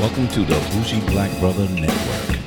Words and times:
Welcome 0.00 0.28
to 0.28 0.44
the 0.44 0.54
Bougie 0.72 1.00
Black 1.08 1.30
Brother 1.40 1.68
Network. 1.68 2.38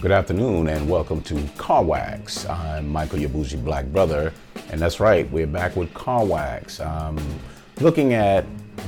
Good 0.00 0.10
afternoon 0.10 0.68
and 0.68 0.88
welcome 0.88 1.20
to 1.22 1.46
Car 1.58 1.84
Wax. 1.84 2.48
I'm 2.48 2.88
Michael, 2.88 3.18
your 3.18 3.28
bougie 3.28 3.56
black 3.58 3.84
brother, 3.86 4.32
and 4.70 4.80
that's 4.80 5.00
right, 5.00 5.30
we're 5.30 5.46
back 5.46 5.76
with 5.76 5.92
Car 5.92 6.24
Wax. 6.24 6.80
Um, 6.80 7.18
looking 7.80 8.14
at 8.14 8.46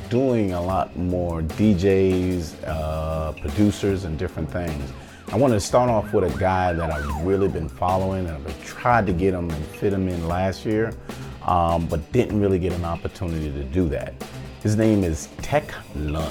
doing 0.08 0.52
a 0.52 0.60
lot 0.60 0.96
more 0.96 1.42
DJs, 1.42 2.54
uh, 2.66 3.32
producers, 3.32 4.04
and 4.04 4.18
different 4.18 4.50
things. 4.50 4.92
I 5.32 5.36
want 5.36 5.52
to 5.54 5.60
start 5.60 5.90
off 5.90 6.12
with 6.12 6.24
a 6.24 6.38
guy 6.38 6.72
that 6.72 6.90
I've 6.90 7.24
really 7.24 7.48
been 7.48 7.68
following, 7.68 8.26
and 8.26 8.36
I've 8.36 8.64
tried 8.64 9.06
to 9.06 9.12
get 9.12 9.34
him 9.34 9.50
and 9.50 9.64
fit 9.66 9.92
him 9.92 10.08
in 10.08 10.28
last 10.28 10.64
year, 10.64 10.92
um, 11.42 11.86
but 11.86 12.12
didn't 12.12 12.40
really 12.40 12.58
get 12.58 12.72
an 12.72 12.84
opportunity 12.84 13.50
to 13.50 13.64
do 13.64 13.88
that. 13.88 14.14
His 14.62 14.76
name 14.76 15.02
is 15.02 15.28
Tech 15.42 15.74
Lun. 15.96 16.30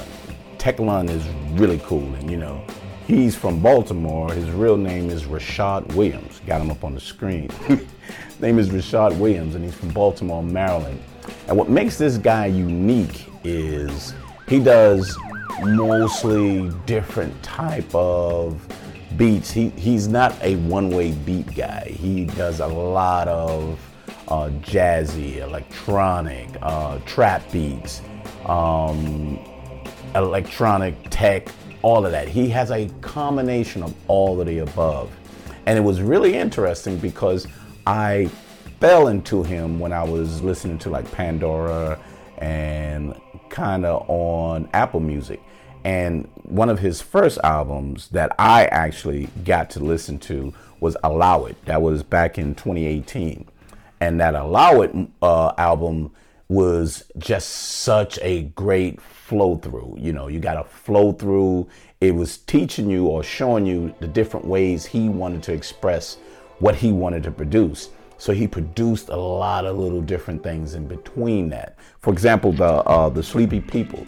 tek.lun 0.58 1.10
is 1.10 1.28
really 1.60 1.80
cool, 1.84 2.14
and 2.16 2.32
you 2.32 2.38
know, 2.38 2.64
he's 3.06 3.36
from 3.36 3.60
Baltimore. 3.60 4.32
His 4.32 4.50
real 4.52 4.78
name 4.78 5.10
is 5.10 5.24
Rashad 5.26 5.94
Williams. 5.96 6.40
Got 6.46 6.62
him 6.62 6.72
up 6.72 6.84
on 6.84 6.94
the 6.94 7.02
screen. 7.02 7.50
name 8.40 8.60
is 8.60 8.70
Rashad 8.70 9.18
Williams, 9.18 9.56
and 9.56 9.66
he's 9.66 9.76
from 9.76 9.90
Baltimore, 9.90 10.42
Maryland. 10.42 11.02
And 11.48 11.58
what 11.58 11.70
makes 11.70 11.98
this 11.98 12.18
guy 12.18 12.46
unique 12.46 13.26
is 13.44 14.14
he 14.48 14.60
does 14.60 15.18
mostly 15.64 16.70
different 16.86 17.42
type 17.44 17.94
of 17.94 18.66
beats. 19.18 19.52
He 19.52 19.70
he's 19.70 20.08
not 20.08 20.36
a 20.42 20.56
one-way 20.58 21.12
beat 21.12 21.54
guy. 21.56 21.86
He 21.90 22.26
does 22.26 22.60
a 22.60 22.68
lot 22.68 23.28
of 23.28 23.80
uh, 24.28 24.50
jazzy, 24.62 25.38
electronic, 25.38 26.50
uh, 26.62 27.00
trap 27.00 27.44
beats, 27.52 28.02
um, 28.46 29.40
electronic 30.16 30.96
tech, 31.10 31.50
all 31.82 32.06
of 32.06 32.12
that. 32.12 32.28
He 32.28 32.50
has 32.50 32.72
a 32.72 32.90
combination 33.02 33.84
of 33.84 33.94
all 34.08 34.40
of 34.40 34.48
the 34.48 34.60
above, 34.60 35.12
and 35.66 35.78
it 35.78 35.82
was 35.82 36.02
really 36.02 36.36
interesting 36.36 36.98
because 36.98 37.48
I 37.86 38.30
fell 38.80 39.08
into 39.08 39.44
him 39.44 39.80
when 39.80 39.94
I 39.94 40.04
was 40.04 40.42
listening 40.42 40.78
to 40.80 40.90
like 40.90 41.10
Pandora 41.12 42.00
and 42.38 43.16
kind 43.54 43.86
of 43.86 44.04
on 44.10 44.68
Apple 44.74 45.00
Music. 45.00 45.42
And 45.86 46.28
one 46.44 46.70
of 46.70 46.80
his 46.80 47.02
first 47.02 47.38
albums 47.44 48.10
that 48.10 48.36
I 48.40 48.66
actually 48.66 49.30
got 49.46 49.70
to 49.72 49.80
listen 49.80 50.18
to 50.20 50.54
was 50.80 50.98
Allow 51.04 51.46
It. 51.46 51.66
That 51.66 51.82
was 51.82 52.04
back 52.04 52.38
in 52.38 52.56
2018. 52.56 53.46
And 54.02 54.20
that 54.20 54.36
Allow 54.36 54.82
It 54.82 54.96
uh, 55.22 55.54
album 55.58 56.12
was 56.50 57.06
just 57.18 57.50
such 57.50 58.20
a 58.22 58.44
great 58.44 59.02
flow 59.02 59.58
through. 59.58 59.96
You 59.98 60.14
know, 60.14 60.28
you 60.28 60.40
got 60.40 60.56
to 60.56 60.64
flow 60.64 61.14
through. 61.14 61.68
It 62.02 62.16
was 62.16 62.38
teaching 62.38 62.90
you 62.90 63.08
or 63.08 63.24
showing 63.24 63.66
you 63.66 63.94
the 64.00 64.08
different 64.08 64.46
ways 64.46 64.86
he 64.86 65.10
wanted 65.10 65.44
to 65.44 65.54
express 65.54 66.18
what 66.60 66.76
he 66.76 66.92
wanted 66.92 67.24
to 67.24 67.32
produce. 67.32 67.90
So 68.18 68.34
he 68.34 68.48
produced 68.48 69.10
a 69.10 69.18
lot 69.18 69.66
of 69.66 69.78
little 69.78 70.02
different 70.02 70.44
things 70.44 70.76
in 70.76 70.88
between 70.88 71.50
that. 71.50 71.76
For 72.00 72.14
example, 72.14 72.52
the 72.52 72.66
uh, 72.66 73.10
the 73.10 73.24
Sleepy 73.24 73.62
People 73.62 74.06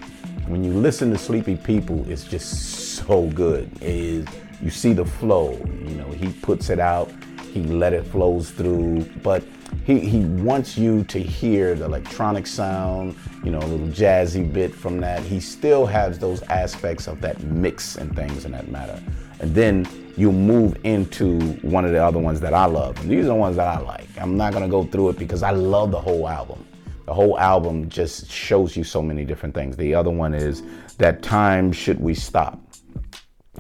when 0.48 0.64
you 0.64 0.72
listen 0.74 1.12
to 1.12 1.18
Sleepy 1.18 1.56
People, 1.56 2.08
it's 2.10 2.24
just 2.24 2.96
so 2.96 3.28
good. 3.32 3.70
Is 3.82 4.28
you 4.62 4.70
see 4.70 4.94
the 4.94 5.06
flow. 5.06 5.54
You 5.88 5.96
know, 5.96 6.10
he 6.12 6.32
puts 6.34 6.70
it 6.70 6.80
out, 6.80 7.12
he 7.52 7.64
let 7.64 7.94
it 7.94 8.06
flows 8.06 8.52
through, 8.52 9.06
but 9.24 9.44
he, 9.86 10.00
he 10.00 10.20
wants 10.20 10.78
you 10.78 11.04
to 11.06 11.20
hear 11.20 11.74
the 11.76 11.86
electronic 11.86 12.46
sound, 12.46 13.16
you 13.44 13.52
know, 13.52 13.60
a 13.60 13.66
little 13.66 13.88
jazzy 13.88 14.52
bit 14.52 14.74
from 14.74 15.00
that. 15.02 15.22
He 15.24 15.40
still 15.40 15.86
has 15.88 16.20
those 16.20 16.44
aspects 16.44 17.08
of 17.08 17.22
that 17.22 17.42
mix 17.44 17.96
and 17.96 18.16
things 18.16 18.46
in 18.46 18.52
that 18.52 18.70
matter. 18.70 19.02
And 19.46 19.54
then 19.54 19.88
you 20.18 20.32
move 20.32 20.76
into 20.84 21.40
one 21.62 21.86
of 21.86 21.92
the 21.92 22.04
other 22.04 22.18
ones 22.18 22.42
that 22.42 22.56
I 22.56 22.66
love. 22.66 23.00
And 23.00 23.12
these 23.12 23.26
are 23.26 23.28
the 23.28 23.36
ones 23.36 23.58
that 23.58 23.68
I 23.68 23.80
like. 23.80 24.08
I'm 24.18 24.36
not 24.36 24.54
gonna 24.54 24.68
go 24.68 24.86
through 24.86 25.10
it 25.10 25.20
because 25.20 25.44
I 25.44 25.52
love 25.52 25.92
the 25.92 26.02
whole 26.02 26.28
album 26.28 26.66
the 27.06 27.14
whole 27.14 27.38
album 27.40 27.88
just 27.88 28.30
shows 28.30 28.76
you 28.76 28.84
so 28.84 29.02
many 29.02 29.26
different 29.26 29.54
things. 29.54 29.78
The 29.78 29.94
other 29.94 30.10
one 30.10 30.34
is 30.34 30.64
that 30.98 31.22
time 31.22 31.72
should 31.72 32.00
we 32.00 32.16
stop? 32.16 32.60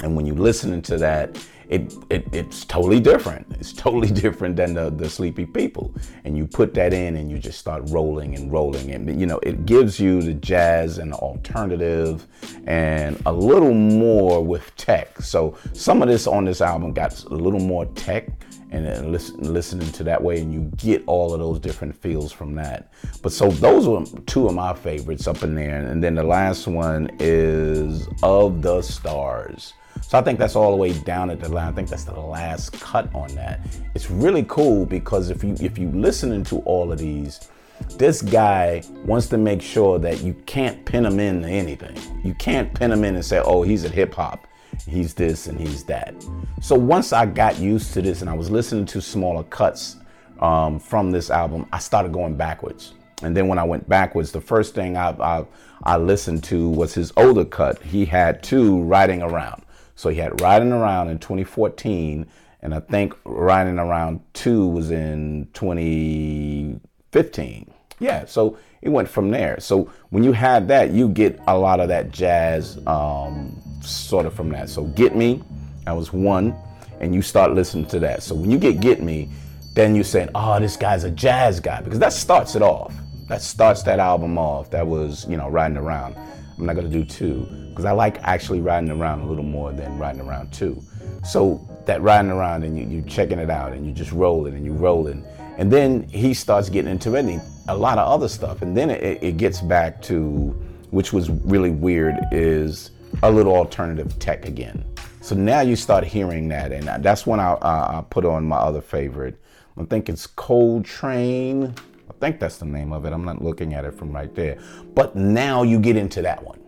And 0.01 0.16
when 0.16 0.25
you 0.25 0.33
listen 0.33 0.81
to 0.81 0.97
that, 0.97 1.38
it, 1.69 1.94
it 2.09 2.28
it's 2.31 2.66
totally 2.66 3.00
different. 3.00 3.47
It's 3.59 3.73
totally 3.85 4.09
different 4.11 4.56
than 4.56 4.73
the, 4.73 4.89
the 4.89 5.09
sleepy 5.09 5.45
people. 5.45 5.94
And 6.23 6.38
you 6.38 6.45
put 6.45 6.73
that 6.75 6.94
in 6.94 7.16
and 7.16 7.31
you 7.31 7.39
just 7.39 7.59
start 7.59 7.83
rolling 7.88 8.35
and 8.35 8.51
rolling. 8.51 8.91
And 8.91 9.19
you 9.19 9.25
know, 9.25 9.39
it 9.39 9.66
gives 9.66 10.00
you 10.00 10.22
the 10.22 10.34
jazz 10.34 10.97
and 10.97 11.11
the 11.11 11.17
alternative 11.17 12.28
and 12.66 13.22
a 13.25 13.34
little 13.34 13.73
more 13.73 14.44
with 14.44 14.75
tech. 14.75 15.22
So 15.22 15.57
some 15.73 16.01
of 16.01 16.07
this 16.07 16.28
on 16.28 16.45
this 16.45 16.61
album 16.61 16.94
got 16.94 17.23
a 17.23 17.29
little 17.29 17.59
more 17.59 17.85
tech 17.88 18.29
and 18.72 19.11
listen, 19.11 19.53
listening 19.53 19.89
to 19.94 20.03
that 20.03 20.22
way, 20.22 20.41
and 20.41 20.53
you 20.53 20.72
get 20.75 21.03
all 21.07 21.34
of 21.34 21.39
those 21.39 21.59
different 21.59 21.95
feels 21.95 22.31
from 22.31 22.55
that. 22.55 22.91
But 23.22 23.31
so 23.31 23.50
those 23.50 23.88
were 23.88 24.03
two 24.25 24.47
of 24.47 24.53
my 24.53 24.73
favorites 24.73 25.28
up 25.28 25.44
in 25.44 25.55
there, 25.55 25.85
and 25.85 26.03
then 26.03 26.16
the 26.16 26.23
last 26.23 26.67
one 26.67 27.09
is 27.19 28.07
Of 28.22 28.61
the 28.61 28.81
Stars. 28.81 29.73
So 30.01 30.17
I 30.17 30.22
think 30.22 30.39
that's 30.39 30.56
all 30.56 30.72
the 30.72 30.78
way 30.78 30.94
down 30.94 31.29
at 31.29 31.39
the 31.39 31.50
line. 31.50 31.67
I 31.67 31.72
think 31.72 31.89
that's 31.89 32.03
the 32.03 32.19
last 32.19 32.73
cut 32.73 33.13
on 33.13 33.33
that. 33.35 33.59
It's 33.95 34.11
really 34.11 34.45
cool 34.47 34.85
because 34.85 35.29
if 35.29 35.44
you 35.44 35.56
if 35.59 35.78
you 35.78 35.89
listening 35.91 36.44
to 36.45 36.57
all 36.59 36.91
of 36.91 37.00
these, 37.00 37.50
this 37.97 38.22
guy 38.22 38.84
wants 39.05 39.28
to 39.28 39.38
make 39.38 39.61
sure 39.61 40.00
that 40.00 40.22
you 40.22 40.34
can't 40.45 40.85
pin 40.85 41.05
him 41.05 41.19
into 41.19 41.47
anything. 41.47 41.97
You 42.23 42.34
can't 42.35 42.73
pin 42.73 42.91
him 42.91 43.03
in 43.03 43.16
and 43.16 43.25
say, 43.25 43.41
"Oh, 43.44 43.63
he's 43.63 43.84
a 43.84 43.89
hip 43.89 44.13
hop." 44.13 44.47
he's 44.88 45.13
this 45.13 45.47
and 45.47 45.59
he's 45.59 45.84
that. 45.85 46.13
So 46.61 46.75
once 46.75 47.13
I 47.13 47.25
got 47.25 47.57
used 47.59 47.94
to 47.94 48.01
this 48.01 48.22
and 48.22 48.29
I 48.29 48.34
was 48.34 48.50
listening 48.50 48.85
to 48.88 49.01
smaller 49.01 49.44
cuts 49.44 49.97
um, 50.39 50.79
from 50.79 51.11
this 51.11 51.29
album, 51.29 51.67
I 51.72 51.79
started 51.79 52.11
going 52.11 52.35
backwards. 52.35 52.94
And 53.22 53.35
then 53.35 53.47
when 53.47 53.57
I 53.57 53.63
went 53.63 53.88
backwards, 53.88 54.31
the 54.31 54.41
first 54.41 54.75
thing 54.75 54.97
I, 54.97 55.09
I, 55.09 55.45
I 55.84 55.97
listened 55.97 56.44
to 56.45 56.69
was 56.69 56.94
his 56.94 57.13
older 57.16 57.45
cut. 57.45 57.81
He 57.81 58.05
had 58.05 58.44
two 58.44 58.81
riding 58.84 59.22
around. 59.22 59.63
So 59.95 60.09
he 60.09 60.17
had 60.17 60.41
riding 60.41 60.72
around 60.72 61.09
in 61.09 61.17
2014, 61.19 62.25
and 62.61 62.75
I 62.75 62.79
think 62.79 63.13
riding 63.23 63.79
around 63.79 64.22
two 64.33 64.67
was 64.67 64.91
in 64.91 65.47
2015. 65.53 67.72
Yeah, 68.00 68.25
so 68.25 68.57
it 68.81 68.89
went 68.89 69.07
from 69.07 69.31
there. 69.31 69.57
So 69.59 69.89
when 70.09 70.23
you 70.23 70.34
have 70.34 70.67
that, 70.67 70.91
you 70.91 71.07
get 71.09 71.39
a 71.47 71.57
lot 71.57 71.79
of 71.79 71.88
that 71.88 72.11
jazz 72.11 72.78
um, 72.88 73.59
sort 73.81 74.25
of 74.25 74.34
from 74.34 74.50
that. 74.50 74.69
So 74.69 74.84
Get 74.84 75.16
Me, 75.16 75.41
that 75.85 75.94
was 75.94 76.11
one, 76.11 76.53
and 77.00 77.16
you 77.16 77.22
start 77.22 77.53
listening 77.53 77.85
to 77.88 78.00
that. 78.00 78.22
So 78.22 78.35
when 78.35 78.51
you 78.51 78.57
get 78.57 78.81
Get 78.81 79.01
Me, 79.01 79.29
then 79.73 79.95
you 79.95 80.03
say, 80.03 80.28
oh, 80.35 80.59
this 80.59 80.78
guy's 80.78 81.03
a 81.03 81.11
jazz 81.11 81.59
guy, 81.59 81.81
because 81.81 82.00
that 82.00 82.13
starts 82.13 82.55
it 82.55 82.61
off. 82.61 82.94
That 83.28 83.41
starts 83.41 83.81
that 83.84 84.00
album 84.00 84.38
off. 84.38 84.69
That 84.72 84.85
was, 84.85 85.25
you 85.28 85.38
know, 85.38 85.50
Riding 85.50 85.78
Around. 85.78 86.16
I'm 86.57 86.66
not 86.66 86.75
gonna 86.75 86.89
do 86.89 87.03
two, 87.03 87.47
because 87.75 87.84
I 87.84 87.91
like 87.91 88.24
actually 88.24 88.62
riding 88.62 88.90
around 88.90 89.19
a 89.19 89.25
little 89.25 89.44
more 89.44 89.74
than 89.74 90.00
riding 90.00 90.22
around 90.22 90.53
too. 90.53 90.81
So 91.25 91.59
that 91.86 92.02
riding 92.02 92.31
around 92.31 92.63
and 92.63 92.80
you, 92.80 92.86
you 92.86 93.02
checking 93.02 93.38
it 93.38 93.50
out 93.50 93.74
and 93.74 93.86
you're 93.86 93.94
just 93.94 94.13
rolling 94.13 94.56
and 94.56 94.66
you're 94.66 94.75
rolling. 94.75 95.25
And 95.58 95.69
then 95.69 96.03
he 96.08 96.34
starts 96.34 96.69
getting 96.69 96.90
into 96.90 97.16
it, 97.16 97.41
a 97.68 97.75
lot 97.75 97.97
of 97.97 98.08
other 98.08 98.30
stuff. 98.30 98.62
And 98.62 98.78
then 98.78 98.90
it, 98.90 99.22
it 99.22 99.35
gets 99.35 99.59
back 99.59 100.02
to, 100.03 100.56
which 100.91 101.12
was 101.12 101.30
really 101.30 101.69
weird, 101.69 102.16
is 102.31 102.91
a 103.24 103.30
little 103.30 103.53
alternative 103.53 104.17
tech 104.20 104.46
again. 104.46 104.85
So 105.20 105.35
now 105.35 105.59
you 105.59 105.76
start 105.76 106.05
hearing 106.05 106.47
that, 106.49 106.72
and 106.72 107.03
that's 107.03 107.28
when 107.28 107.41
I, 107.41 107.55
I, 107.55 107.97
I 107.97 108.05
put 108.09 108.23
on 108.23 108.46
my 108.46 108.58
other 108.58 108.82
favorite. 108.82 109.38
I 109.78 109.84
think 109.84 110.08
it's 110.08 110.28
Cold 110.28 110.85
Train. 110.85 111.73
I 112.09 112.14
think 112.22 112.40
that's 112.40 112.58
the 112.58 112.66
name 112.66 112.94
of 112.94 113.03
it. 113.03 113.11
I'm 113.11 113.26
not 113.26 113.41
looking 113.44 113.73
at 113.73 113.84
it 113.84 113.94
from 113.96 114.14
right 114.14 114.34
there. 114.34 114.59
But 114.94 115.17
now 115.17 115.64
you 115.64 115.79
get 115.79 115.97
into 115.97 116.22
that 116.22 116.41
one. 116.41 116.59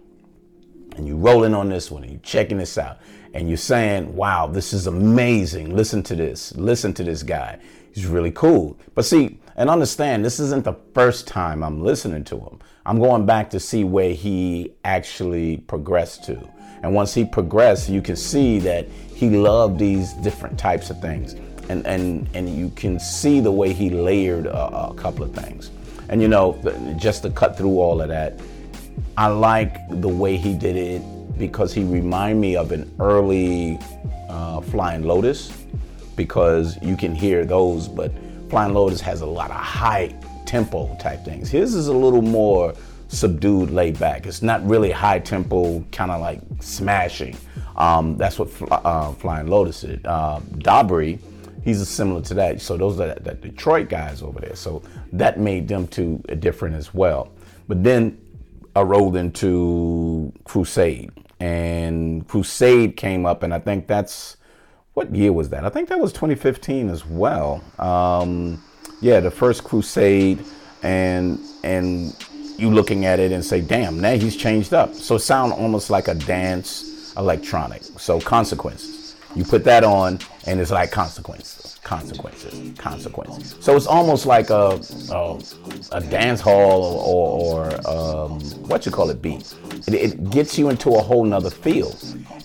And 0.98 1.08
you're 1.08 1.18
rolling 1.18 1.54
on 1.54 1.70
this 1.70 1.90
one 1.92 2.04
and 2.04 2.12
you're 2.12 2.22
checking 2.22 2.58
this 2.58 2.78
out. 2.78 2.98
And 3.34 3.48
you're 3.48 3.58
saying, 3.58 4.16
wow, 4.16 4.48
this 4.48 4.74
is 4.74 4.88
amazing. 4.88 5.76
Listen 5.76 6.02
to 6.04 6.16
this. 6.16 6.56
Listen 6.56 6.94
to 6.96 7.04
this 7.04 7.24
guy. 7.24 7.60
He's 7.94 8.08
really 8.08 8.32
cool. 8.32 8.78
But 8.96 9.06
see, 9.06 9.40
and 9.56 9.70
understand, 9.70 10.26
this 10.26 10.40
isn't 10.40 10.64
the 10.64 10.76
first 10.94 11.28
time 11.28 11.64
I'm 11.64 11.84
listening 11.84 12.24
to 12.26 12.38
him. 12.38 12.60
I'm 12.86 13.00
going 13.00 13.26
back 13.26 13.50
to 13.52 13.60
see 13.60 13.84
where 13.84 14.14
he 14.14 14.74
actually 14.84 15.58
progressed 15.58 16.24
to. 16.26 16.50
And 16.84 16.94
once 16.94 17.14
he 17.14 17.26
progressed, 17.26 17.90
you 17.90 18.02
can 18.02 18.16
see 18.16 18.60
that 18.60 18.88
he 19.14 19.30
loved 19.30 19.80
these 19.80 20.14
different 20.14 20.58
types 20.58 20.90
of 20.90 21.02
things. 21.02 21.34
And, 21.70 21.86
and, 21.86 22.30
and 22.34 22.56
you 22.56 22.70
can 22.70 23.00
see 23.00 23.40
the 23.40 23.52
way 23.52 23.74
he 23.74 23.90
layered 23.90 24.46
a, 24.46 24.90
a 24.90 24.94
couple 24.94 25.24
of 25.24 25.34
things. 25.34 25.70
And 26.10 26.22
you 26.22 26.28
know, 26.28 26.58
just 26.98 27.24
to 27.24 27.30
cut 27.30 27.58
through 27.58 27.80
all 27.80 28.02
of 28.02 28.08
that, 28.10 28.40
I 29.18 29.28
like 29.28 29.78
the 29.90 30.08
way 30.08 30.38
he 30.38 30.54
did 30.54 30.76
it 30.76 31.02
because 31.38 31.74
he 31.74 31.84
reminded 31.84 32.40
me 32.40 32.56
of 32.56 32.72
an 32.72 32.92
early 33.00 33.80
uh, 34.30 34.62
Flying 34.62 35.04
Lotus 35.04 35.52
because 36.16 36.82
you 36.82 36.98
can 36.98 37.14
hear 37.14 37.46
those, 37.46 37.88
but 37.88 38.12
Flying 38.50 38.74
Lotus 38.74 39.02
has 39.02 39.22
a 39.22 39.26
lot 39.26 39.52
of 39.52 39.58
high 39.58 40.16
tempo 40.46 40.96
type 41.00 41.24
things. 41.24 41.50
His 41.50 41.76
is 41.76 41.88
a 41.88 41.94
little 41.94 42.22
more 42.22 42.74
subdued, 43.08 43.72
laid 43.72 44.00
back. 44.00 44.26
It's 44.26 44.42
not 44.42 44.66
really 44.68 44.92
high 44.92 45.20
tempo, 45.20 45.84
kind 45.92 46.12
of 46.12 46.22
like 46.22 46.42
smashing. 46.60 47.38
Um, 47.76 48.18
that's 48.18 48.40
what 48.40 48.50
uh, 48.72 49.12
Flying 49.14 49.48
Lotus 49.48 49.84
is. 49.84 50.04
Uh, 50.04 50.42
he's 51.64 51.88
similar 51.88 52.22
to 52.22 52.34
that. 52.34 52.62
So 52.62 52.78
those 52.78 53.00
are 53.00 53.14
the 53.16 53.34
Detroit 53.34 53.90
guys 53.90 54.22
over 54.22 54.40
there. 54.40 54.56
So 54.56 54.82
that 55.14 55.40
made 55.40 55.68
them 55.68 55.88
two 55.88 56.18
different 56.40 56.76
as 56.76 56.94
well. 56.94 57.32
But 57.68 57.84
then 57.84 58.18
I 58.78 58.82
rolled 58.82 59.16
into 59.16 60.32
Crusade, 60.44 61.12
and 61.40 62.28
Crusade 62.28 62.96
came 62.96 63.26
up, 63.26 63.44
and 63.44 63.54
I 63.54 63.60
think 63.60 63.88
that's 63.88 64.38
what 64.94 65.14
year 65.16 65.32
was 65.32 65.50
that? 65.50 65.64
I 65.64 65.70
think 65.70 65.90
that 65.90 66.00
was 66.00 66.12
2015 66.12 66.90
as 66.90 67.06
well. 67.06 67.64
Um, 67.80 68.64
yeah, 69.02 69.20
the 69.20 69.32
first 69.32 69.64
Crusade, 69.64 70.44
and 70.84 71.40
and 71.64 72.16
you 72.58 72.72
looking 72.72 73.06
at 73.06 73.20
it 73.20 73.32
and 73.32 73.44
say, 73.44 73.62
damn, 73.62 74.00
now 74.00 74.14
he's 74.14 74.36
changed 74.36 74.74
up. 74.74 74.94
So 74.96 75.18
sound 75.18 75.54
almost 75.54 75.90
like 75.90 76.08
a 76.08 76.16
dance 76.16 77.14
electronic. 77.16 77.84
So 77.84 78.20
consequences. 78.20 79.16
You 79.36 79.44
put 79.44 79.64
that 79.66 79.84
on 79.84 80.20
and 80.48 80.60
it's 80.60 80.72
like 80.72 80.92
consequences, 80.92 81.57
consequences, 81.88 82.78
consequences. 82.78 83.56
So 83.62 83.78
it's 83.78 83.88
almost 83.88 84.26
like 84.26 84.50
a 84.50 84.78
a, 85.10 85.40
a 85.94 86.02
dance 86.02 86.42
hall 86.42 86.82
or, 86.84 87.72
or 87.72 87.90
um, 87.90 88.42
what 88.68 88.86
you 88.86 88.92
call 88.92 89.10
it 89.10 89.22
beat. 89.22 89.56
It, 89.88 89.94
it 89.94 90.30
gets 90.30 90.58
you 90.58 90.70
into 90.70 90.96
a 90.96 91.02
whole 91.02 91.24
nother 91.24 91.50
field. 91.50 91.98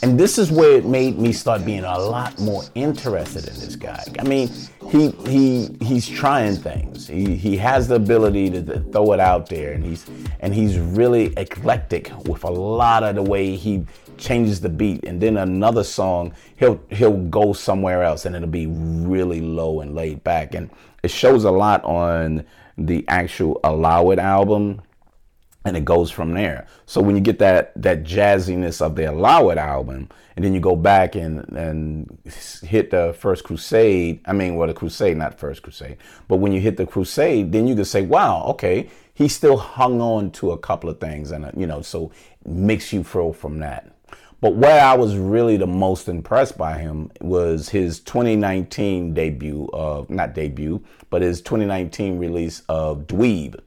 And 0.02 0.18
this 0.18 0.38
is 0.38 0.52
where 0.52 0.78
it 0.78 0.84
made 0.84 1.18
me 1.18 1.32
start 1.32 1.64
being 1.64 1.82
a 1.82 1.98
lot 1.98 2.38
more 2.38 2.62
interested 2.76 3.48
in 3.48 3.54
this 3.54 3.74
guy. 3.74 4.04
I 4.20 4.22
mean, 4.22 4.48
he 4.90 5.10
he 5.26 5.76
he's 5.80 6.08
trying 6.08 6.54
things. 6.54 7.08
He 7.08 7.34
he 7.34 7.56
has 7.56 7.88
the 7.88 7.96
ability 7.96 8.50
to, 8.50 8.62
to, 8.62 8.80
throw 8.92 9.12
it 9.12 9.20
out 9.20 9.48
there, 9.48 9.72
and 9.72 9.84
he's 9.84 10.06
and 10.38 10.54
he's 10.54 10.78
really 10.78 11.32
eclectic 11.36 12.12
with 12.26 12.44
a 12.44 12.50
lot 12.50 13.02
of 13.02 13.16
the 13.16 13.22
way 13.22 13.56
he 13.56 13.84
changes 14.22 14.60
the 14.60 14.68
beat. 14.68 15.04
And 15.04 15.20
then 15.20 15.36
another 15.36 15.84
song, 15.84 16.34
he'll 16.56 16.80
he'll 16.90 17.16
go 17.16 17.52
somewhere 17.52 18.02
else, 18.02 18.24
and 18.24 18.34
it'll 18.34 18.48
be 18.48 18.66
really 18.66 19.40
low 19.40 19.80
and 19.80 19.94
laid 19.94 20.24
back. 20.24 20.54
And 20.54 20.70
it 21.02 21.10
shows 21.10 21.44
a 21.44 21.50
lot 21.50 21.84
on 21.84 22.44
the 22.78 23.04
actual 23.08 23.60
Allow 23.64 24.10
It 24.10 24.18
album 24.18 24.80
and 25.64 25.76
it 25.76 25.84
goes 25.84 26.10
from 26.10 26.34
there. 26.34 26.66
So 26.86 27.00
when 27.00 27.14
you 27.14 27.20
get 27.20 27.38
that 27.38 27.72
that 27.76 28.04
jazziness 28.04 28.80
of 28.80 28.96
the 28.96 29.10
Allow 29.10 29.50
It 29.50 29.58
album, 29.58 30.08
and 30.36 30.44
then 30.44 30.54
you 30.54 30.60
go 30.60 30.76
back 30.76 31.14
and 31.14 31.40
and 31.56 32.18
hit 32.62 32.90
the 32.90 33.14
First 33.18 33.44
Crusade, 33.44 34.20
I 34.26 34.32
mean, 34.32 34.56
well, 34.56 34.68
the 34.68 34.74
Crusade, 34.74 35.16
not 35.16 35.38
First 35.38 35.62
Crusade, 35.62 35.98
but 36.28 36.36
when 36.36 36.52
you 36.52 36.60
hit 36.60 36.76
the 36.76 36.86
Crusade, 36.86 37.52
then 37.52 37.66
you 37.66 37.74
can 37.74 37.84
say, 37.84 38.02
wow, 38.02 38.44
okay, 38.48 38.88
he 39.14 39.28
still 39.28 39.56
hung 39.56 40.00
on 40.00 40.30
to 40.32 40.50
a 40.52 40.58
couple 40.58 40.90
of 40.90 40.98
things, 40.98 41.30
and 41.30 41.44
uh, 41.44 41.50
you 41.56 41.66
know, 41.66 41.82
so 41.82 42.10
makes 42.44 42.92
you 42.92 43.04
feel 43.04 43.32
from 43.32 43.58
that. 43.60 43.91
But 44.42 44.56
where 44.56 44.84
I 44.84 44.94
was 44.94 45.16
really 45.16 45.56
the 45.56 45.66
most 45.66 46.08
impressed 46.08 46.58
by 46.58 46.76
him 46.76 47.10
was 47.22 47.70
his 47.70 48.00
2019 48.00 49.14
debut 49.14 49.70
of 49.72 50.10
not 50.10 50.34
debut, 50.34 50.84
but 51.08 51.22
his 51.22 51.40
2019 51.40 52.18
release 52.18 52.62
of 52.68 53.06
Dweeb 53.06 53.58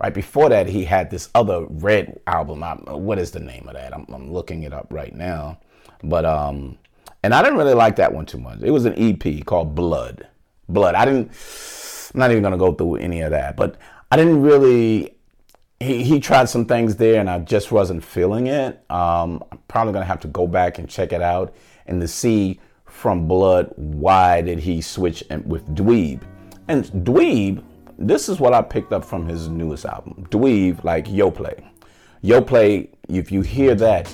Right 0.00 0.14
before 0.14 0.48
that, 0.48 0.66
he 0.66 0.86
had 0.86 1.10
this 1.10 1.28
other 1.34 1.66
red 1.66 2.18
album. 2.26 2.62
I, 2.62 2.74
what 2.74 3.18
is 3.18 3.32
the 3.32 3.40
name 3.40 3.68
of 3.68 3.74
that? 3.74 3.92
I'm, 3.92 4.06
I'm, 4.08 4.32
looking 4.32 4.62
it 4.62 4.72
up 4.72 4.86
right 4.90 5.14
now. 5.14 5.58
But 6.02 6.24
um, 6.24 6.78
and 7.22 7.34
I 7.34 7.42
didn't 7.42 7.58
really 7.58 7.74
like 7.74 7.96
that 7.96 8.14
one 8.14 8.24
too 8.24 8.38
much. 8.38 8.60
It 8.62 8.70
was 8.70 8.86
an 8.86 8.94
EP 8.96 9.44
called 9.44 9.74
Blood. 9.74 10.26
Blood. 10.70 10.94
I 10.94 11.04
didn't. 11.04 11.32
I'm 12.14 12.20
not 12.20 12.30
even 12.30 12.42
gonna 12.42 12.56
go 12.56 12.72
through 12.72 12.96
any 12.96 13.20
of 13.20 13.32
that. 13.32 13.56
But 13.56 13.76
I 14.10 14.16
didn't 14.16 14.40
really. 14.40 15.16
He, 15.80 16.04
he 16.04 16.20
tried 16.20 16.48
some 16.48 16.66
things 16.66 16.96
there, 16.96 17.20
and 17.20 17.28
I 17.28 17.38
just 17.38 17.72
wasn't 17.72 18.04
feeling 18.04 18.46
it. 18.46 18.84
Um, 18.90 19.42
I'm 19.50 19.58
probably 19.66 19.92
gonna 19.92 20.04
have 20.04 20.20
to 20.20 20.28
go 20.28 20.46
back 20.46 20.78
and 20.78 20.88
check 20.88 21.12
it 21.12 21.22
out 21.22 21.54
and 21.86 22.00
to 22.00 22.08
see 22.08 22.60
from 22.84 23.26
Blood 23.26 23.72
why 23.76 24.42
did 24.42 24.58
he 24.58 24.80
switch 24.80 25.24
with 25.44 25.66
Dweeb. 25.74 26.22
And 26.68 26.84
Dweeb 26.84 27.64
this 28.00 28.30
is 28.30 28.40
what 28.40 28.54
I 28.54 28.62
picked 28.62 28.94
up 28.94 29.04
from 29.04 29.26
his 29.26 29.48
newest 29.48 29.84
album, 29.84 30.26
Dweeb, 30.30 30.82
like 30.84 31.06
Yo 31.10 31.30
Play. 31.30 31.54
Yo 32.22 32.40
Play, 32.40 32.88
if 33.10 33.30
you 33.30 33.42
hear 33.42 33.74
that, 33.74 34.10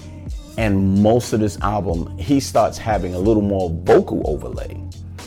and 0.59 1.01
most 1.01 1.33
of 1.33 1.39
this 1.39 1.57
album, 1.61 2.19
he 2.19 2.41
starts 2.41 2.79
having 2.79 3.15
a 3.15 3.19
little 3.19 3.43
more 3.43 3.71
vocal 3.71 4.23
overlay. 4.29 4.77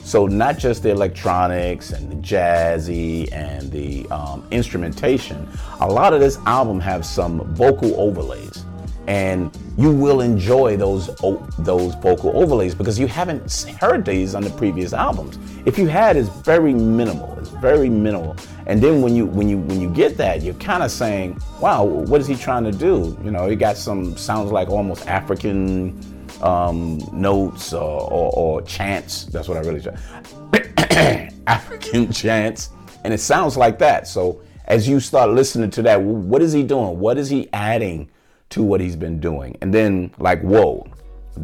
So 0.09 0.25
not 0.25 0.57
just 0.57 0.81
the 0.81 0.89
electronics 0.89 1.91
and 1.91 2.11
the 2.11 2.15
jazzy 2.15 3.31
and 3.31 3.71
the 3.71 4.07
um, 4.09 4.43
instrumentation. 4.49 5.47
A 5.81 5.87
lot 5.87 6.15
of 6.15 6.19
this 6.19 6.39
album 6.47 6.79
have 6.79 7.05
some 7.05 7.53
vocal 7.53 7.93
overlays 8.01 8.65
and 9.05 9.55
you 9.77 9.91
will 9.91 10.21
enjoy 10.21 10.77
those 10.77 11.15
those 11.59 11.93
vocal 11.95 12.35
overlays 12.35 12.73
because 12.73 12.97
you 12.97 13.05
haven't 13.05 13.51
heard 13.79 14.03
these 14.03 14.33
on 14.33 14.43
the 14.43 14.49
previous 14.49 14.93
albums. 14.93 15.37
If 15.65 15.77
you 15.77 15.85
had, 15.85 16.17
it's 16.17 16.29
very 16.29 16.73
minimal. 16.73 17.37
It's 17.37 17.49
very 17.49 17.87
minimal. 17.87 18.35
And 18.65 18.81
then 18.81 19.03
when 19.03 19.15
you 19.15 19.27
when 19.27 19.47
you 19.47 19.59
when 19.59 19.79
you 19.79 19.91
get 19.91 20.17
that, 20.17 20.41
you're 20.41 20.55
kind 20.55 20.81
of 20.81 20.89
saying, 20.89 21.39
"Wow, 21.59 21.83
what 21.83 22.19
is 22.19 22.25
he 22.25 22.35
trying 22.35 22.63
to 22.63 22.71
do?" 22.71 23.15
You 23.23 23.29
know, 23.29 23.47
he 23.47 23.55
got 23.55 23.77
some 23.77 24.17
sounds 24.17 24.51
like 24.51 24.69
almost 24.69 25.07
African 25.07 25.93
um, 26.41 26.99
notes 27.11 27.73
or, 27.73 28.01
or, 28.11 28.31
or 28.31 28.61
chants. 28.63 29.25
That's 29.25 29.47
what 29.47 29.57
I 29.57 29.61
really 29.61 29.81
try. 29.81 31.29
African 31.47 32.11
chants, 32.11 32.69
and 33.03 33.13
it 33.13 33.19
sounds 33.19 33.57
like 33.57 33.79
that. 33.79 34.07
So 34.07 34.41
as 34.65 34.87
you 34.87 34.99
start 34.99 35.31
listening 35.31 35.69
to 35.71 35.81
that, 35.83 36.01
what 36.01 36.41
is 36.41 36.53
he 36.53 36.63
doing? 36.63 36.99
What 36.99 37.17
is 37.17 37.29
he 37.29 37.49
adding? 37.53 38.09
to 38.49 38.63
what 38.63 38.81
he's 38.81 38.95
been 38.95 39.19
doing. 39.19 39.57
And 39.61 39.73
then 39.73 40.11
like 40.19 40.41
whoa, 40.41 40.87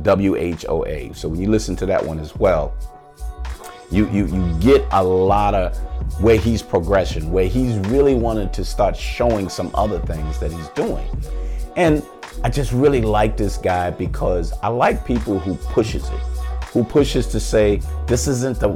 W 0.01 0.35
H 0.35 0.65
O 0.67 0.85
A. 0.85 1.13
So 1.13 1.29
when 1.29 1.39
you 1.39 1.49
listen 1.49 1.75
to 1.77 1.85
that 1.87 2.05
one 2.05 2.19
as 2.19 2.35
well, 2.35 2.73
you 3.91 4.09
you 4.09 4.25
you 4.27 4.59
get 4.59 4.85
a 4.91 5.03
lot 5.03 5.53
of 5.53 5.77
where 6.21 6.37
he's 6.37 6.61
progression, 6.61 7.31
where 7.31 7.47
he's 7.47 7.77
really 7.89 8.15
wanted 8.15 8.53
to 8.53 8.65
start 8.65 8.95
showing 8.95 9.49
some 9.49 9.71
other 9.73 9.99
things 9.99 10.39
that 10.39 10.51
he's 10.51 10.69
doing. 10.69 11.07
And 11.75 12.03
I 12.45 12.49
just 12.49 12.71
really 12.71 13.01
like 13.01 13.37
this 13.37 13.57
guy 13.57 13.89
because 13.89 14.53
I 14.61 14.67
like 14.67 15.03
people 15.03 15.39
who 15.39 15.55
pushes 15.55 16.07
it. 16.07 16.19
Who 16.73 16.83
pushes 16.83 17.25
to 17.29 17.39
say, 17.39 17.81
this 18.05 18.27
isn't 18.27 18.59
the 18.59 18.69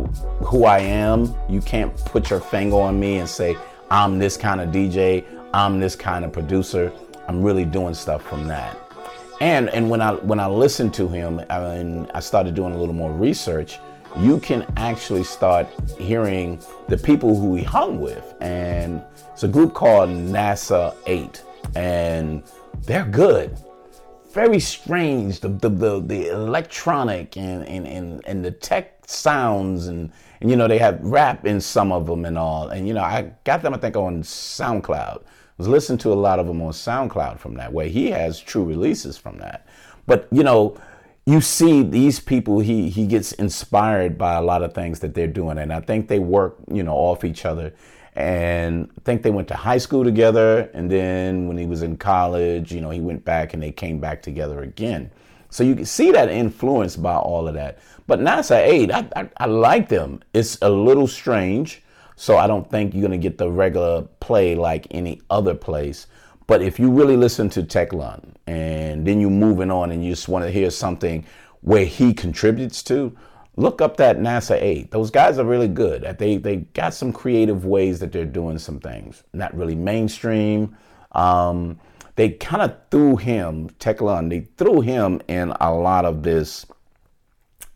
who 0.44 0.66
I 0.66 0.80
am. 0.80 1.36
You 1.48 1.62
can't 1.62 1.96
put 2.06 2.32
your 2.32 2.40
finger 2.40 2.78
on 2.78 3.00
me 3.00 3.20
and 3.20 3.30
say, 3.30 3.56
I'm 3.92 4.18
this 4.18 4.38
kind 4.38 4.60
of 4.60 4.70
DJ, 4.70 5.24
I'm 5.54 5.80
this 5.80 5.96
kind 5.96 6.26
of 6.26 6.34
producer 6.34 6.92
I'm 7.28 7.44
really 7.44 7.64
doing 7.64 7.94
stuff 7.94 8.24
from 8.24 8.48
that. 8.48 8.76
And 9.40 9.70
and 9.70 9.88
when 9.88 10.02
I 10.02 10.14
when 10.14 10.40
I 10.40 10.48
listened 10.48 10.96
to 10.96 11.08
him 11.08 11.40
and 11.52 12.10
I 12.16 12.22
started 12.22 12.56
doing 12.56 12.74
a 12.74 12.78
little 12.80 12.96
more 12.96 13.12
research, 13.12 13.78
you 14.18 14.40
can 14.40 14.66
actually 14.78 15.24
start 15.24 15.68
hearing 16.00 16.60
the 16.88 16.98
people 16.98 17.40
who 17.40 17.54
he 17.54 17.64
hung 17.64 18.02
with. 18.02 18.34
And 18.42 19.04
it's 19.32 19.44
a 19.44 19.48
group 19.48 19.76
called 19.76 20.10
NASA 20.10 20.96
8. 21.06 21.44
And 21.76 22.42
they're 22.84 23.06
good. 23.06 23.58
Very 24.32 24.60
strange. 24.60 25.40
The 25.40 25.50
the 25.50 25.70
the, 25.70 26.00
the 26.02 26.28
electronic 26.30 27.38
and, 27.38 27.68
and, 27.68 27.88
and, 27.88 28.22
and 28.26 28.46
the 28.46 28.52
tech 28.52 29.04
sounds 29.08 29.88
and, 29.88 30.12
and 30.40 30.50
you 30.50 30.56
know 30.56 30.68
they 30.68 30.78
have 30.78 31.00
rap 31.02 31.46
in 31.46 31.60
some 31.60 31.92
of 31.92 32.06
them 32.06 32.26
and 32.26 32.38
all. 32.38 32.70
And 32.70 32.88
you 32.88 32.94
know, 32.94 33.02
I 33.04 33.32
got 33.44 33.62
them 33.62 33.74
I 33.74 33.78
think 33.78 33.96
on 33.96 34.22
SoundCloud 34.22 35.22
I 35.22 35.24
was 35.58 35.68
listening 35.68 35.98
to 36.00 36.14
a 36.14 36.16
lot 36.16 36.40
of 36.40 36.48
them 36.48 36.62
on 36.62 36.72
SoundCloud 36.72 37.40
from 37.40 37.56
that 37.56 37.74
way. 37.74 37.90
He 37.90 38.12
has 38.12 38.40
true 38.40 38.64
releases 38.64 39.18
from 39.18 39.38
that. 39.40 39.68
But 40.06 40.28
you 40.32 40.44
know, 40.44 40.80
you 41.26 41.42
see 41.42 41.84
these 41.84 42.20
people 42.20 42.60
he 42.60 42.90
he 42.90 43.08
gets 43.08 43.32
inspired 43.34 44.18
by 44.18 44.36
a 44.36 44.42
lot 44.42 44.64
of 44.64 44.74
things 44.74 45.00
that 45.00 45.14
they're 45.16 45.28
doing 45.28 45.58
and 45.58 45.74
I 45.74 45.82
think 45.82 46.08
they 46.08 46.20
work, 46.20 46.58
you 46.72 46.84
know, 46.84 46.96
off 46.96 47.24
each 47.24 47.46
other. 47.46 47.74
And 48.16 48.90
I 48.98 49.02
think 49.02 49.22
they 49.22 49.32
went 49.32 49.48
to 49.50 49.56
high 49.56 49.78
school 49.78 50.04
together 50.04 50.70
and 50.74 50.90
then 50.92 51.48
when 51.48 51.58
he 51.58 51.66
was 51.66 51.84
in 51.84 51.98
college, 51.98 52.72
you 52.72 52.82
know, 52.82 52.90
he 52.90 53.00
went 53.00 53.24
back 53.24 53.54
and 53.54 53.62
they 53.62 53.72
came 53.72 54.00
back 54.00 54.22
together 54.22 54.62
again. 54.62 55.12
So 55.50 55.64
you 55.64 55.76
can 55.76 55.86
see 55.86 56.12
that 56.12 56.30
influence 56.30 56.96
by 56.96 57.16
all 57.16 57.48
of 57.48 57.54
that. 57.56 57.80
But 58.08 58.20
NASA 58.20 58.58
8, 58.58 58.92
I, 58.92 59.10
I, 59.16 59.30
I 59.38 59.46
like 59.46 59.90
them. 59.90 60.22
It's 60.34 60.58
a 60.62 60.70
little 60.70 61.08
strange 61.08 61.82
so 62.20 62.36
I 62.36 62.48
don't 62.48 62.70
think 62.70 62.94
you're 62.94 63.08
going 63.08 63.18
to 63.18 63.30
get 63.30 63.38
the 63.38 63.50
regular 63.50 64.02
play 64.20 64.54
like 64.54 64.88
any 64.92 65.22
other 65.30 65.56
place. 65.56 66.06
But 66.48 66.62
if 66.62 66.78
you 66.78 66.92
really 66.92 67.16
listen 67.16 67.50
to 67.52 67.64
tek.lun 67.64 68.36
and 68.46 69.08
then 69.08 69.22
you're 69.22 69.30
moving 69.30 69.72
on 69.72 69.90
and 69.90 70.04
you 70.04 70.12
just 70.12 70.28
want 70.28 70.44
to 70.44 70.52
hear 70.52 70.70
something 70.70 71.26
where 71.62 71.86
he 71.86 72.14
contributes 72.14 72.84
to, 72.84 73.16
look 73.56 73.82
up 73.82 73.98
that 73.98 74.18
NASA 74.20 74.62
8. 74.62 74.92
Those 74.92 75.12
guys 75.12 75.38
are 75.38 75.46
really 75.46 75.68
good. 75.68 76.04
They, 76.18 76.38
they 76.38 76.58
got 76.58 76.94
some 76.94 77.12
creative 77.12 77.66
ways 77.66 78.00
that 78.00 78.12
they're 78.12 78.26
doing 78.26 78.58
some 78.58 78.80
things. 78.80 79.24
Not 79.34 79.56
really 79.56 79.76
mainstream. 79.76 80.76
Um, 81.12 81.80
they 82.16 82.32
kind 82.32 82.62
of 82.62 82.76
threw 82.92 83.16
him, 83.16 83.70
tek.lun, 83.80 84.30
they 84.30 84.42
threw 84.58 84.82
him 84.82 85.22
in 85.28 85.54
a 85.60 85.74
lot 85.74 86.06
of 86.06 86.24
this. 86.24 86.66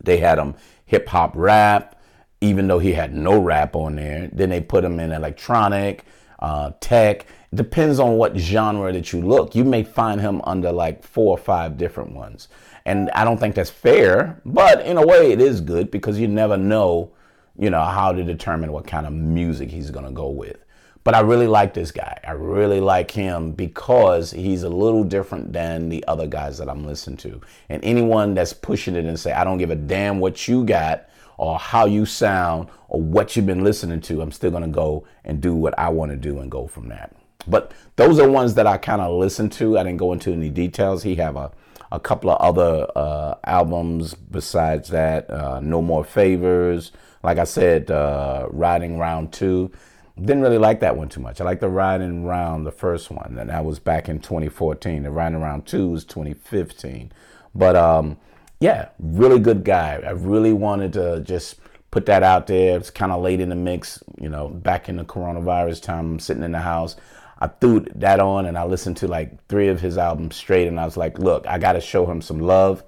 They 0.02 0.18
had 0.18 0.38
him 0.38 0.54
hip 0.84 1.08
hop 1.08 1.32
rap, 1.34 2.00
even 2.40 2.68
though 2.68 2.78
he 2.78 2.92
had 2.92 3.14
no 3.14 3.38
rap 3.38 3.74
on 3.74 3.96
there. 3.96 4.28
Then 4.32 4.50
they 4.50 4.60
put 4.60 4.84
him 4.84 5.00
in 5.00 5.12
electronic, 5.12 6.04
uh, 6.40 6.72
tech. 6.80 7.26
Depends 7.54 8.00
on 8.00 8.16
what 8.16 8.36
genre 8.36 8.92
that 8.92 9.12
you 9.12 9.20
look. 9.20 9.54
You 9.54 9.64
may 9.64 9.82
find 9.84 10.20
him 10.20 10.40
under 10.44 10.72
like 10.72 11.04
four 11.04 11.36
or 11.36 11.38
five 11.38 11.76
different 11.76 12.12
ones. 12.12 12.48
And 12.86 13.10
I 13.10 13.24
don't 13.24 13.38
think 13.38 13.54
that's 13.54 13.70
fair, 13.70 14.40
but 14.44 14.84
in 14.84 14.96
a 14.96 15.06
way 15.06 15.32
it 15.32 15.40
is 15.40 15.60
good 15.60 15.90
because 15.90 16.18
you 16.18 16.28
never 16.28 16.56
know, 16.56 17.12
you 17.58 17.70
know, 17.70 17.82
how 17.82 18.12
to 18.12 18.22
determine 18.24 18.72
what 18.72 18.86
kind 18.86 19.06
of 19.06 19.12
music 19.12 19.70
he's 19.70 19.90
going 19.90 20.04
to 20.04 20.10
go 20.10 20.28
with. 20.28 20.58
But 21.04 21.14
I 21.14 21.20
really 21.20 21.46
like 21.46 21.74
this 21.74 21.90
guy. 21.90 22.18
I 22.26 22.32
really 22.32 22.80
like 22.80 23.10
him 23.10 23.52
because 23.52 24.30
he's 24.30 24.62
a 24.62 24.70
little 24.70 25.04
different 25.04 25.52
than 25.52 25.90
the 25.90 26.02
other 26.08 26.26
guys 26.26 26.56
that 26.58 26.68
I'm 26.68 26.86
listening 26.86 27.18
to. 27.18 27.42
And 27.68 27.84
anyone 27.84 28.32
that's 28.32 28.54
pushing 28.54 28.96
it 28.96 29.04
and 29.04 29.20
say, 29.20 29.32
I 29.32 29.44
don't 29.44 29.58
give 29.58 29.70
a 29.70 29.76
damn 29.76 30.18
what 30.18 30.48
you 30.48 30.64
got 30.64 31.06
or 31.36 31.58
how 31.58 31.84
you 31.84 32.06
sound 32.06 32.68
or 32.88 33.02
what 33.02 33.36
you've 33.36 33.44
been 33.44 33.64
listening 33.64 34.00
to, 34.02 34.22
I'm 34.22 34.32
still 34.32 34.50
going 34.50 34.62
to 34.62 34.68
go 34.68 35.06
and 35.24 35.42
do 35.42 35.54
what 35.54 35.78
I 35.78 35.90
want 35.90 36.10
to 36.10 36.16
do 36.16 36.38
and 36.38 36.50
go 36.50 36.66
from 36.66 36.88
that. 36.88 37.14
But 37.46 37.72
those 37.96 38.18
are 38.18 38.28
ones 38.28 38.54
that 38.54 38.66
I 38.66 38.78
kind 38.78 39.00
of 39.00 39.12
listened 39.18 39.52
to. 39.52 39.78
I 39.78 39.82
didn't 39.82 39.98
go 39.98 40.12
into 40.12 40.32
any 40.32 40.50
details. 40.50 41.02
He 41.02 41.14
have 41.16 41.36
a, 41.36 41.50
a 41.92 42.00
couple 42.00 42.30
of 42.30 42.40
other 42.40 42.86
uh, 42.96 43.34
albums 43.44 44.14
besides 44.14 44.88
that. 44.90 45.30
Uh, 45.30 45.60
no 45.60 45.82
More 45.82 46.04
Favors. 46.04 46.92
Like 47.22 47.38
I 47.38 47.44
said, 47.44 47.90
uh, 47.90 48.48
Riding 48.50 48.98
Round 48.98 49.32
2 49.32 49.70
didn't 50.20 50.42
really 50.42 50.58
like 50.58 50.80
that 50.80 50.96
one 50.96 51.08
too 51.08 51.20
much. 51.20 51.40
I 51.40 51.44
like 51.44 51.60
the 51.60 51.68
Riding 51.68 52.24
Round, 52.24 52.64
the 52.64 52.72
first 52.72 53.10
one, 53.10 53.36
and 53.38 53.50
that 53.50 53.64
was 53.64 53.80
back 53.80 54.08
in 54.08 54.20
2014. 54.20 55.02
The 55.02 55.10
Riding 55.10 55.40
Round 55.40 55.66
2 55.66 55.88
was 55.88 56.04
2015. 56.04 57.10
But 57.54 57.74
um, 57.74 58.16
yeah, 58.60 58.90
really 58.98 59.40
good 59.40 59.64
guy. 59.64 60.00
I 60.06 60.10
really 60.10 60.52
wanted 60.52 60.92
to 60.94 61.20
just 61.20 61.56
put 61.90 62.06
that 62.06 62.22
out 62.22 62.46
there. 62.46 62.76
It's 62.76 62.90
kind 62.90 63.12
of 63.12 63.22
late 63.22 63.40
in 63.40 63.48
the 63.48 63.56
mix, 63.56 64.02
you 64.20 64.28
know, 64.28 64.48
back 64.48 64.88
in 64.88 64.96
the 64.96 65.04
coronavirus 65.04 65.82
time, 65.82 66.12
I'm 66.12 66.18
sitting 66.18 66.42
in 66.42 66.52
the 66.52 66.60
house. 66.60 66.96
I 67.38 67.48
threw 67.48 67.80
that 67.96 68.20
on 68.20 68.46
and 68.46 68.56
I 68.56 68.64
listened 68.64 68.96
to 68.98 69.08
like 69.08 69.46
three 69.48 69.68
of 69.68 69.80
his 69.80 69.98
albums 69.98 70.36
straight, 70.36 70.68
and 70.68 70.78
I 70.78 70.84
was 70.84 70.96
like, 70.96 71.18
look, 71.18 71.46
I 71.46 71.58
got 71.58 71.72
to 71.72 71.80
show 71.80 72.10
him 72.10 72.22
some 72.22 72.40
love 72.40 72.84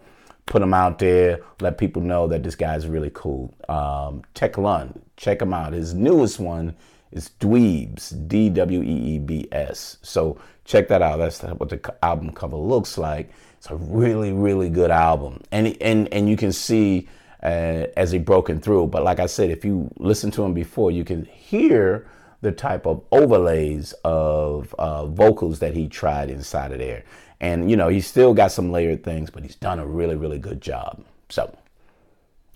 put 0.46 0.62
him 0.62 0.72
out 0.72 0.98
there, 0.98 1.40
let 1.60 1.76
people 1.76 2.00
know 2.00 2.28
that 2.28 2.42
this 2.42 2.54
guy's 2.54 2.86
really 2.86 3.10
cool. 3.12 3.52
Um, 3.68 4.22
tek.lun, 4.34 5.00
check 5.16 5.42
him 5.42 5.52
out. 5.52 5.72
His 5.72 5.92
newest 5.92 6.38
one 6.38 6.74
is 7.10 7.30
Dweebs, 7.40 8.28
D 8.28 8.48
W 8.50 8.82
E 8.82 9.14
E 9.14 9.18
B 9.18 9.48
S. 9.52 9.98
So 10.02 10.38
check 10.64 10.88
that 10.88 11.02
out. 11.02 11.18
That's 11.18 11.42
what 11.42 11.68
the 11.68 11.94
album 12.02 12.32
cover 12.32 12.56
looks 12.56 12.96
like. 12.96 13.30
It's 13.58 13.70
a 13.70 13.76
really, 13.76 14.32
really 14.32 14.70
good 14.70 14.90
album, 14.90 15.42
and 15.50 15.76
and 15.80 16.12
and 16.12 16.28
you 16.28 16.36
can 16.36 16.52
see 16.52 17.08
uh, 17.42 17.86
as 17.96 18.12
he 18.12 18.18
broken 18.18 18.60
through. 18.60 18.88
But 18.88 19.02
like 19.02 19.18
I 19.18 19.26
said, 19.26 19.50
if 19.50 19.64
you 19.64 19.90
listen 19.98 20.30
to 20.32 20.44
him 20.44 20.54
before, 20.54 20.90
you 20.90 21.04
can 21.04 21.24
hear 21.24 22.06
the 22.40 22.52
type 22.52 22.86
of 22.86 23.02
overlays 23.12 23.92
of 24.04 24.74
uh, 24.78 25.06
vocals 25.06 25.58
that 25.60 25.74
he 25.74 25.88
tried 25.88 26.30
inside 26.30 26.72
of 26.72 26.78
there. 26.78 27.04
And 27.40 27.70
you 27.70 27.76
know, 27.76 27.88
he's 27.88 28.06
still 28.06 28.34
got 28.34 28.52
some 28.52 28.72
layered 28.72 29.04
things, 29.04 29.30
but 29.30 29.42
he's 29.42 29.56
done 29.56 29.78
a 29.78 29.86
really, 29.86 30.16
really 30.16 30.38
good 30.38 30.60
job. 30.60 31.04
So, 31.28 31.56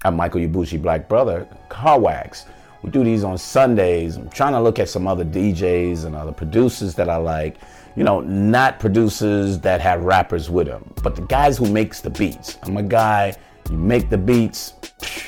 I'm 0.04 0.16
Michael 0.16 0.40
Yabushi 0.40 0.80
Black 0.80 1.08
Brother, 1.08 1.46
Car 1.68 1.98
Wax. 2.00 2.46
We 2.82 2.90
do 2.90 3.04
these 3.04 3.24
on 3.24 3.36
Sundays. 3.36 4.16
I'm 4.16 4.30
trying 4.30 4.52
to 4.54 4.60
look 4.60 4.78
at 4.78 4.88
some 4.88 5.06
other 5.06 5.24
DJs 5.24 6.06
and 6.06 6.16
other 6.16 6.32
producers 6.32 6.94
that 6.94 7.10
I 7.10 7.16
like. 7.16 7.56
You 7.96 8.04
know, 8.04 8.20
not 8.20 8.80
producers 8.80 9.58
that 9.58 9.80
have 9.82 10.02
rappers 10.02 10.48
with 10.48 10.68
them, 10.68 10.94
but 11.02 11.16
the 11.16 11.22
guys 11.22 11.58
who 11.58 11.70
makes 11.70 12.00
the 12.00 12.08
beats. 12.08 12.56
I'm 12.62 12.78
a 12.78 12.82
guy, 12.82 13.36
you 13.68 13.76
make 13.76 14.08
the 14.08 14.16
beats, 14.16 14.74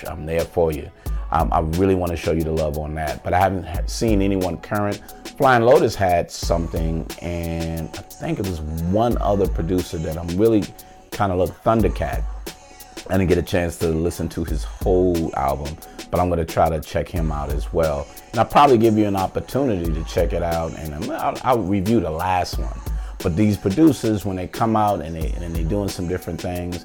I'm 0.06 0.24
there 0.24 0.44
for 0.44 0.72
you. 0.72 0.90
Um, 1.32 1.50
I 1.50 1.60
really 1.60 1.94
want 1.94 2.10
to 2.10 2.16
show 2.16 2.32
you 2.32 2.44
the 2.44 2.52
love 2.52 2.78
on 2.78 2.94
that, 2.96 3.24
but 3.24 3.32
I 3.32 3.38
haven't 3.38 3.88
seen 3.88 4.20
anyone 4.20 4.58
current. 4.58 5.02
Flying 5.38 5.62
Lotus 5.62 5.94
had 5.94 6.30
something, 6.30 7.06
and 7.22 7.88
I 7.88 8.02
think 8.02 8.38
it 8.38 8.46
was 8.46 8.60
one 8.60 9.16
other 9.16 9.48
producer 9.48 9.96
that 9.96 10.18
I'm 10.18 10.28
really 10.36 10.62
kind 11.10 11.32
of 11.32 11.38
like 11.38 11.62
Thundercat. 11.64 12.22
I 13.08 13.16
didn't 13.16 13.28
get 13.28 13.38
a 13.38 13.42
chance 13.42 13.78
to 13.78 13.88
listen 13.88 14.28
to 14.28 14.44
his 14.44 14.62
whole 14.62 15.34
album, 15.34 15.74
but 16.10 16.20
I'm 16.20 16.28
going 16.28 16.38
to 16.38 16.52
try 16.52 16.68
to 16.68 16.80
check 16.80 17.08
him 17.08 17.32
out 17.32 17.50
as 17.50 17.72
well. 17.72 18.06
And 18.32 18.38
I'll 18.38 18.44
probably 18.44 18.76
give 18.76 18.98
you 18.98 19.06
an 19.06 19.16
opportunity 19.16 19.90
to 19.90 20.04
check 20.04 20.34
it 20.34 20.42
out, 20.42 20.76
and 20.78 21.10
I'll, 21.12 21.38
I'll 21.44 21.62
review 21.62 22.00
the 22.00 22.10
last 22.10 22.58
one. 22.58 22.78
But 23.22 23.36
these 23.36 23.56
producers, 23.56 24.26
when 24.26 24.36
they 24.36 24.48
come 24.48 24.76
out 24.76 25.00
and 25.00 25.16
they 25.16 25.30
and 25.32 25.54
they're 25.54 25.64
doing 25.64 25.88
some 25.88 26.08
different 26.08 26.42
things, 26.42 26.84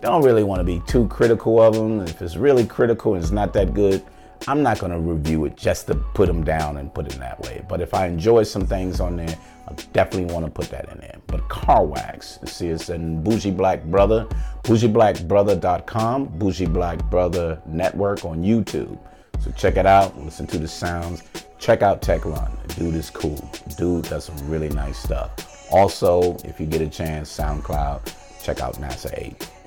don't 0.00 0.22
really 0.22 0.44
want 0.44 0.60
to 0.60 0.64
be 0.64 0.80
too 0.86 1.08
critical 1.08 1.60
of 1.60 1.74
them. 1.74 2.00
If 2.00 2.22
it's 2.22 2.36
really 2.36 2.66
critical 2.66 3.14
and 3.14 3.22
it's 3.22 3.32
not 3.32 3.52
that 3.54 3.74
good, 3.74 4.04
I'm 4.46 4.62
not 4.62 4.78
going 4.78 4.92
to 4.92 4.98
review 4.98 5.44
it 5.46 5.56
just 5.56 5.86
to 5.88 5.94
put 5.94 6.26
them 6.26 6.44
down 6.44 6.76
and 6.76 6.92
put 6.92 7.06
it 7.06 7.18
that 7.18 7.40
way. 7.40 7.64
But 7.68 7.80
if 7.80 7.94
I 7.94 8.06
enjoy 8.06 8.44
some 8.44 8.66
things 8.66 9.00
on 9.00 9.16
there, 9.16 9.36
I 9.66 9.72
definitely 9.92 10.32
want 10.32 10.46
to 10.46 10.50
put 10.50 10.70
that 10.70 10.88
in 10.90 10.98
there. 10.98 11.16
But 11.26 11.48
car 11.48 11.84
wax, 11.84 12.38
see, 12.44 12.68
it's 12.68 12.88
in 12.88 13.22
Bougie 13.22 13.50
Black 13.50 13.82
Brother, 13.84 14.26
bougieblackbrother.com, 14.62 16.26
Bougie 16.38 16.66
Black 16.66 17.02
Brother 17.10 17.60
Network 17.66 18.24
on 18.24 18.42
YouTube. 18.42 18.98
So 19.40 19.50
check 19.52 19.76
it 19.76 19.86
out, 19.86 20.18
listen 20.18 20.46
to 20.48 20.58
the 20.58 20.68
sounds. 20.68 21.22
Check 21.58 21.82
out 21.82 22.00
tek.lun. 22.00 22.56
Dude 22.76 22.94
is 22.94 23.10
cool. 23.10 23.50
Dude 23.76 24.04
does 24.04 24.24
some 24.24 24.48
really 24.48 24.68
nice 24.68 24.98
stuff. 24.98 25.66
Also, 25.70 26.36
if 26.44 26.60
you 26.60 26.66
get 26.66 26.80
a 26.80 26.88
chance, 26.88 27.36
SoundCloud, 27.36 28.14
check 28.42 28.60
out 28.60 28.74
NASA 28.76 29.12
8. 29.18 29.57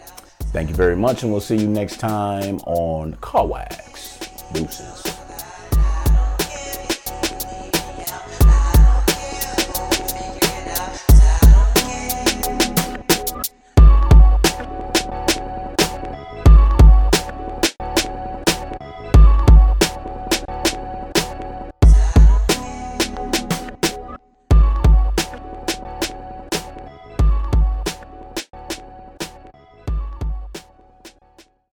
Thank 0.51 0.69
you 0.69 0.75
very 0.75 0.97
much, 0.97 1.23
and 1.23 1.31
we'll 1.31 1.39
see 1.39 1.55
you 1.55 1.67
next 1.67 1.97
time 1.97 2.59
on 2.65 3.13
Car 3.21 3.47
Wax. 3.47 4.19
Deuces. 4.51 5.20